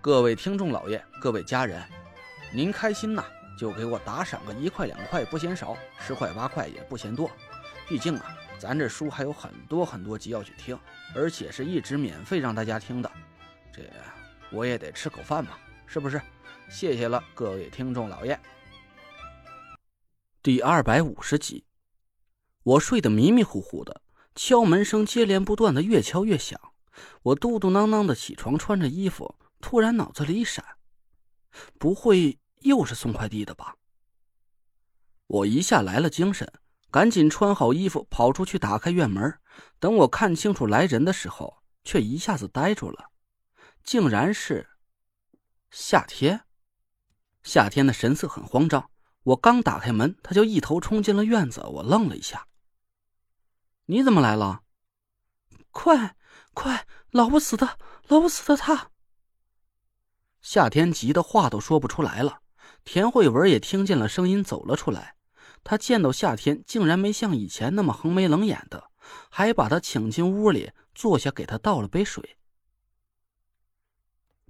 [0.00, 1.82] 各位听众老爷，各位家人，
[2.52, 3.24] 您开心呐，
[3.58, 7.28] 就给我打赏个一块两块不嫌少，十块八块也不嫌多。
[7.88, 10.78] 毕竟啊，咱这书还有很多很多集要去听，
[11.16, 13.10] 而且是一直免费让大家听的，
[13.72, 13.82] 这
[14.52, 16.20] 我也得吃口饭嘛，是不是？
[16.70, 18.38] 谢谢了，各位听众老爷。
[20.40, 21.64] 第二百五十集，
[22.62, 24.00] 我睡得迷迷糊糊的，
[24.36, 26.58] 敲门声接连不断的越敲越响，
[27.22, 29.34] 我嘟嘟囔囔的起床，穿着衣服。
[29.60, 30.64] 突然脑子里一闪，
[31.78, 33.76] 不会又是送快递的吧？
[35.26, 36.50] 我一下来了精神，
[36.90, 39.38] 赶紧穿好衣服跑出去打开院门。
[39.78, 43.10] 等我看清楚来人的时候，却一下子呆住了，
[43.82, 44.68] 竟然是
[45.70, 46.44] 夏天。
[47.42, 48.90] 夏天的神色很慌张，
[49.22, 51.60] 我刚打开门，他就一头冲进了院子。
[51.62, 52.46] 我愣了一下
[53.86, 54.62] ：“你怎么来了？
[55.70, 56.16] 快
[56.54, 57.78] 快，老不死的，
[58.08, 58.90] 老不死的他！”
[60.40, 62.42] 夏天急得话都说不出来了，
[62.84, 65.16] 田慧文也听见了声音，走了出来。
[65.64, 68.90] 他见到夏天，竟然没像以前那么横眉冷眼的，
[69.28, 72.38] 还把他请进屋里坐下，给他倒了杯水。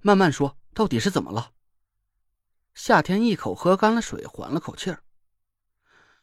[0.01, 1.51] 慢慢说，到底是怎么了？
[2.73, 5.03] 夏天一口喝干了水，缓了口气儿。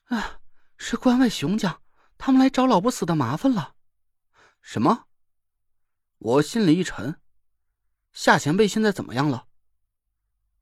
[0.05, 0.41] 啊，
[0.78, 1.81] 是关外熊家，
[2.17, 3.75] 他们来找老不死的麻烦了。
[4.62, 5.06] 什么？
[6.19, 7.20] 我心里一沉。
[8.12, 9.45] 夏前辈现在怎么样了？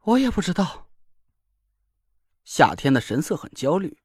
[0.04, 0.90] 我也不知道。
[2.44, 3.98] 夏天的神色很焦虑。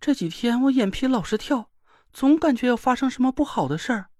[0.00, 1.70] 这几天我眼皮老是跳，
[2.10, 4.10] 总感觉要发生什么不好的事儿。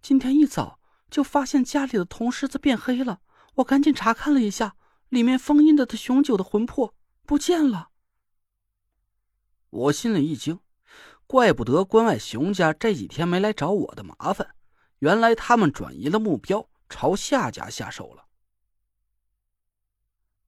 [0.00, 0.78] 今天一早
[1.10, 3.20] 就发现家里的铜狮子变黑了，
[3.56, 4.76] 我赶紧查看了一下，
[5.08, 6.94] 里面封印的雄九的魂魄
[7.26, 7.90] 不见了。
[9.70, 10.60] 我心里一惊，
[11.26, 14.54] 怪不得关外熊家这几天没来找我的麻烦，
[15.00, 18.28] 原来他们转移了目标，朝夏家下手了。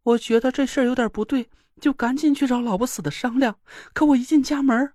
[0.02, 1.48] 我觉得这事儿有点不对，
[1.80, 3.58] 就赶紧去找老不死的商量。
[3.92, 4.94] 可我一进家门，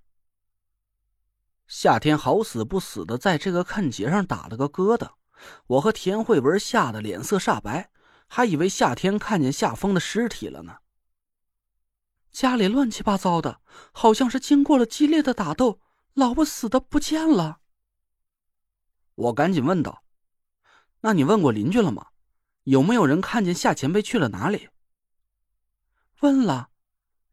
[1.66, 5.12] 夏天好死不死的在这个看节上打了个疙瘩，
[5.68, 7.90] 我和田慧文吓得脸色煞白，
[8.28, 10.78] 还以为夏天看见夏风的尸体了呢。
[12.32, 13.62] 家里乱七八糟的，
[13.94, 15.80] 好像是经过了激烈的打斗，
[16.14, 17.60] 老不死的不见了。
[19.16, 20.04] 我赶紧问道
[21.02, 22.08] ：“那你问过邻居了吗？
[22.64, 24.70] 有没有人看见夏前辈去了哪里？”
[26.22, 26.70] 问了，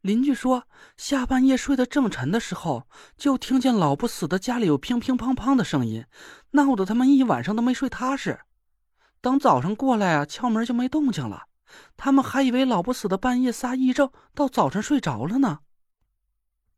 [0.01, 2.87] 邻居说下半夜睡得正沉的时候，
[3.17, 6.05] 就听见老不死的家里有乒乒乓乓的声音，
[6.51, 8.39] 闹得他们一晚上都没睡踏实。
[9.21, 11.47] 等早上过来啊，敲门就没动静了，
[11.97, 15.61] 他们还以为老不死的半夜撒癔症，到早晨睡着了呢。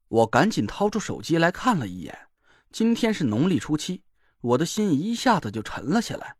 [0.07, 2.17] 我赶紧掏出手机来看了一眼，
[2.71, 4.01] 今天是农历初七，
[4.39, 6.37] 我的心一下子就沉了下来。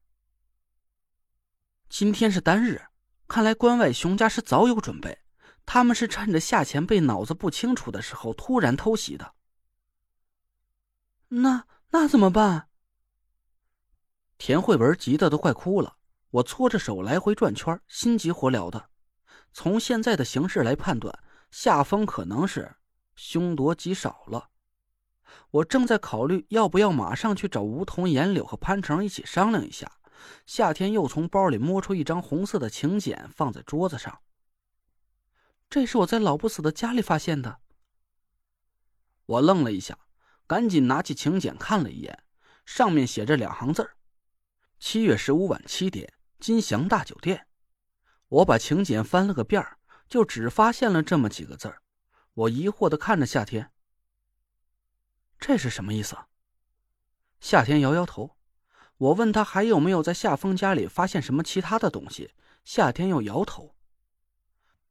[1.89, 2.81] 今天是单日，
[3.28, 5.17] 看来关外熊家是早有准备。
[5.67, 9.33] 他们是趁着夏前辈脑子不清楚的时候突然偷袭的。
[11.28, 12.69] 那那怎么办？
[14.38, 15.97] 田慧文急得都快哭了。
[16.29, 18.89] 我搓着手来回转圈，心急火燎的。
[19.51, 21.13] 从现在的形势来判断，
[21.51, 22.73] 夏风可能是
[23.16, 24.49] 凶多吉少了。
[25.51, 29.91] 我正在考虑要不要马上去找梧桐、严柳和潘成一起商量一下。
[30.45, 34.17] 夏天又从包里摸出一张红色的请柬，放在桌子上。
[35.69, 37.59] 这是我在老不死的家里发现的。
[39.25, 40.00] 我愣了一下，
[40.47, 42.23] 赶紧拿起请柬看了一眼，
[42.66, 43.91] 上面写着两行字
[44.79, 47.47] 七月十五晚七点，金祥大酒店。”
[48.29, 49.66] 我把请柬翻了个遍
[50.09, 51.73] 就只发现了这么几个字
[52.34, 53.72] 我疑惑的看着夏天
[55.40, 56.17] ：“这是什么意思？”
[57.40, 58.35] 夏天摇摇头。
[58.97, 62.34] 我问他还有没有在夏风家里发现什么其他的东西，
[62.66, 63.77] 夏天又摇头。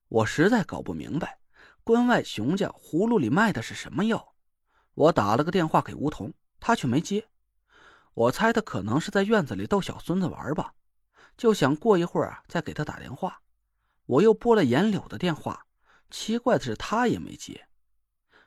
[0.08, 1.40] 我实在搞不明白，
[1.82, 4.34] 关外熊家葫芦里卖的是什么药？
[4.94, 7.28] 我打了个电话给吴桐，他却没接。
[8.14, 10.74] 我猜他可能是在院子里逗小孙子玩吧，
[11.36, 13.42] 就想过一会儿再给他打电话。
[14.06, 15.66] 我又拨了严柳的电话，
[16.08, 17.66] 奇怪的是他也没接。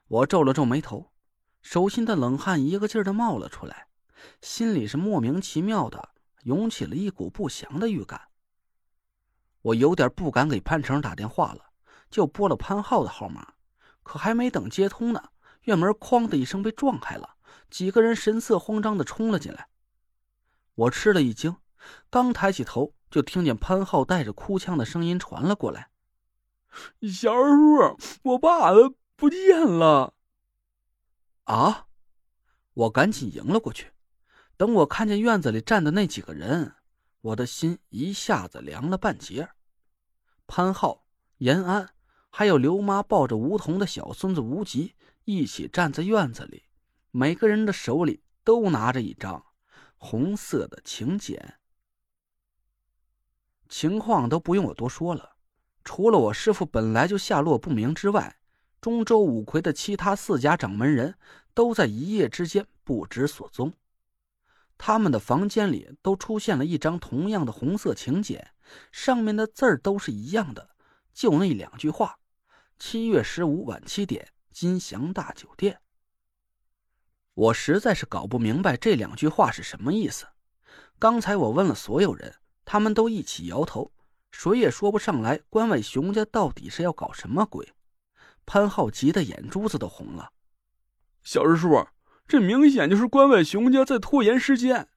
[0.08, 1.12] 我皱了皱眉头，
[1.62, 3.88] 手心的冷汗一个劲儿的冒了出来，
[4.42, 6.10] 心里是莫名其妙的
[6.44, 8.29] 涌起了一股不祥的预感。
[9.62, 11.72] 我有点不敢给潘成打电话了，
[12.10, 13.54] 就拨了潘浩的号码。
[14.04, 15.30] 可还没等接通呢，
[15.64, 17.36] 院门“哐”的一声被撞开了，
[17.70, 19.68] 几个人神色慌张的冲了进来。
[20.76, 21.58] 我吃了一惊，
[22.10, 25.90] 刚抬起头，就听见潘浩带着哭腔的声音传了过来
[27.12, 28.72] ：“小叔，我爸
[29.16, 30.14] 不见了！”
[31.46, 31.88] 啊！
[32.74, 33.92] 我赶紧迎了过去。
[34.56, 36.76] 等我看见院子里站的那几个人，
[37.22, 39.50] 我的心一下子凉了半截。
[40.48, 41.06] 潘浩、
[41.38, 41.90] 延安，
[42.30, 44.96] 还有刘妈抱着吴桐的小孙子吴吉
[45.26, 46.64] 一起站在院子里，
[47.12, 49.46] 每个人的手里都拿着一张
[49.98, 51.56] 红色的请柬。
[53.68, 55.36] 情况都不用我多说了，
[55.84, 58.38] 除了我师傅本来就下落不明之外，
[58.82, 61.16] 中州五魁的其他四家掌门人
[61.54, 63.74] 都在一夜之间不知所踪。
[64.82, 68.50] 他们的房间里都出现了一张同样的红色请柬，
[68.94, 70.70] 上面的字儿都是一样的，
[71.14, 72.18] 就那两句话
[72.80, 75.82] ：“七月十五晚七点，金祥大酒店。”
[77.36, 80.26] 我实在是搞不明白这两句话是什么意思。
[80.98, 82.34] 刚才我问了所有人，
[82.64, 83.92] 他们都一起摇头，
[84.32, 87.74] 谁也说不上来关外熊家到底是要搞什么鬼。
[88.46, 90.32] 潘浩急得眼珠子都红了，
[91.22, 91.86] 小师叔。
[92.30, 94.88] 这明显就是关外熊家在拖延时间。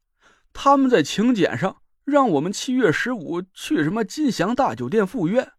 [0.53, 5.51] 他们在请柬上让我们七月十五去什么金祥大酒店赴约，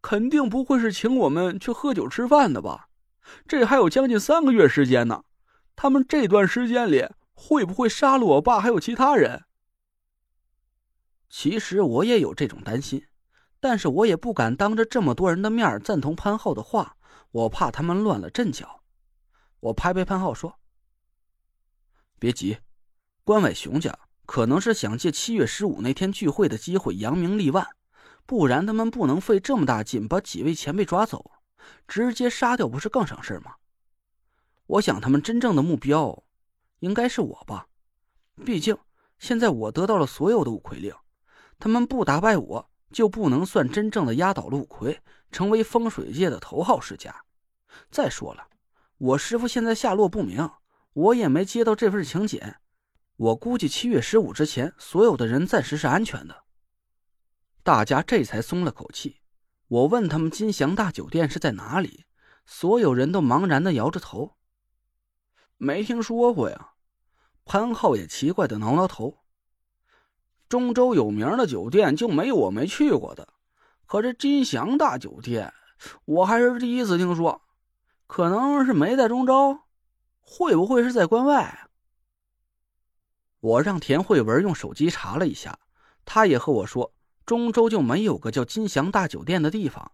[0.00, 2.88] 肯定不会是请我们去喝酒吃饭的吧？
[3.46, 5.22] 这还有将近三个月时间呢。
[5.76, 9.44] 他们这段时间里会不会杀了我爸还有其他人？
[11.28, 13.04] 其实我也有这种担心，
[13.60, 16.96] 但是我也不敢当着这么多人的面赞同潘浩的话，
[17.32, 18.80] 我怕他们乱了阵脚。
[19.60, 20.54] 我拍拍潘浩说。
[22.18, 22.58] 别急，
[23.24, 27.66] 关外熊家可能是想借七月十五那天聚会的机会扬名立万，
[28.26, 31.30] 不然他们不能费这么大劲把几位前辈抓走，
[31.86, 33.54] 直接杀掉不是更省事吗？
[34.66, 36.24] 我想他们真正的目标，
[36.80, 37.68] 应该是我吧？
[38.44, 38.76] 毕竟
[39.18, 40.94] 现在我得到了所有的五魁令，
[41.58, 45.00] 他们不打败我就不能算真正的压倒了五魁，
[45.30, 47.14] 成为风水界的头号世家。
[47.90, 48.48] 再说了，
[48.98, 50.50] 我师傅现在下落不明。
[50.98, 52.56] 我也没接到这份请柬，
[53.14, 56.42] 我估计七月十五之前，所有的人暂时是安全的。
[57.62, 59.20] 大家这才松了口气。
[59.68, 62.06] 我问他们金祥大酒店是在哪里，
[62.44, 64.38] 所有人都茫然的摇着头，
[65.56, 66.70] 没听说过呀。
[67.44, 69.18] 潘浩也奇怪的挠挠头。
[70.48, 73.28] 中州有名的酒店就没有我没去过的，
[73.86, 75.54] 可这金祥大酒店，
[76.06, 77.40] 我还是第一次听说，
[78.08, 79.60] 可能是没在中州。
[80.30, 81.70] 会不会是在关外？
[83.40, 85.58] 我让田慧文用手机查了一下，
[86.04, 86.92] 他也和我说，
[87.24, 89.90] 中州就没有个叫金祥大酒店的地方。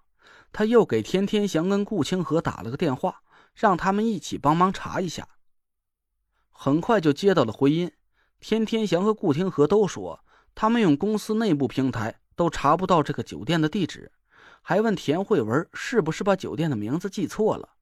[0.52, 3.22] 他又给田天祥跟顾清河打了个电话，
[3.54, 5.28] 让他们一起帮忙查一下。
[6.50, 7.92] 很快就接到了回音，
[8.40, 10.24] 田天祥和顾清河都说，
[10.56, 14.10] 他们用公司内部平台都查不到这个酒店的地址，
[14.62, 17.73] 还问田慧文是不是把酒店的名字记错了。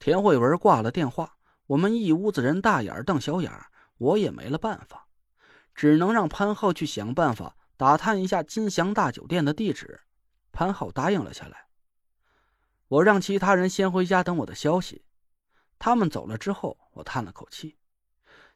[0.00, 1.36] 田慧文挂了电话，
[1.66, 3.52] 我们一屋子人大眼瞪小眼
[3.98, 5.06] 我也没了办法，
[5.74, 10.00] 只能让潘浩去想办法打探一下金祥大酒店的地址。
[10.52, 11.66] 潘浩答应了下来。
[12.88, 15.04] 我让其他人先回家等我的消息。
[15.78, 17.76] 他们走了之后，我叹了口气。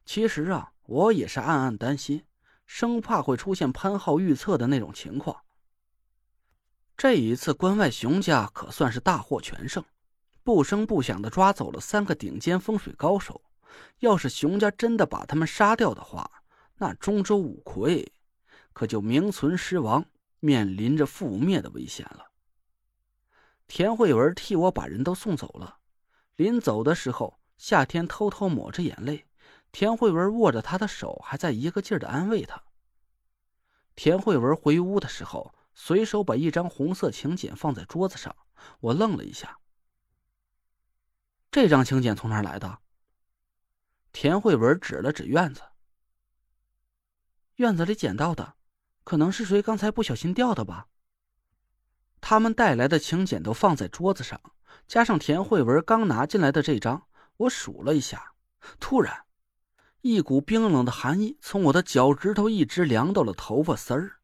[0.07, 2.25] 其实啊，我也是暗暗担心，
[2.64, 5.45] 生怕会出现潘浩预测的那种情况。
[6.97, 9.85] 这一次关外熊家可算是大获全胜。
[10.44, 13.42] 不声不响的抓走了三个顶尖风水高手，
[14.00, 16.30] 要是熊家真的把他们杀掉的话，
[16.76, 18.12] 那中州五魁
[18.74, 20.04] 可就名存实亡，
[20.40, 22.26] 面临着覆灭的危险了。
[23.66, 25.78] 田慧文替我把人都送走了，
[26.36, 29.24] 临走的时候，夏天偷偷抹着眼泪，
[29.72, 32.62] 田慧文握着他的手，还在一个劲儿的安慰他。
[33.96, 38.36] 田慧文回屋的时候，随手把一张红色请柬放在桌子上，
[38.80, 39.58] 我愣了一下。
[41.54, 42.80] 这张请柬从哪来的？
[44.11, 45.62] 田慧文指了指院子，
[47.54, 48.54] 院子里捡到的，
[49.04, 50.88] 可能是谁刚才不小心掉的吧。
[52.20, 54.40] 他们带来的请柬都放在桌子上，
[54.88, 57.06] 加上田慧文刚拿进来的这张，
[57.37, 58.32] 我数了一下，
[58.80, 59.26] 突然，
[60.00, 64.18] 一股冰冷的寒意从我的脚趾头一直凉到了头发丝儿。